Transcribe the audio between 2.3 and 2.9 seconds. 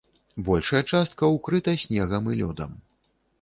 і лёдам.